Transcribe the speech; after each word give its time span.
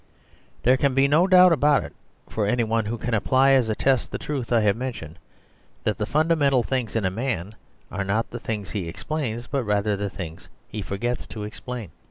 There 0.63 0.77
can 0.77 0.95
be 0.95 1.07
no 1.07 1.27
doubt 1.27 1.53
about 1.53 1.83
it 1.83 1.93
for 2.27 2.47
any 2.47 2.63
one 2.63 2.85
who 2.85 2.97
can 2.97 3.13
apply 3.13 3.51
as 3.51 3.69
a 3.69 3.75
test 3.75 4.09
the 4.09 4.17
truth 4.17 4.51
I 4.51 4.61
have 4.61 4.75
mentioned; 4.75 5.19
that 5.83 5.99
the 5.99 6.07
fundamental 6.07 6.63
things 6.63 6.95
in 6.95 7.05
a 7.05 7.11
man 7.11 7.53
are 7.91 8.03
not 8.03 8.31
the 8.31 8.39
things 8.39 8.71
he 8.71 8.87
explains, 8.87 9.45
but 9.45 9.63
rather 9.63 9.95
the 9.95 10.09
things 10.09 10.49
he 10.67 10.81
forgets 10.81 11.27
to 11.27 11.43
explain. 11.43 11.91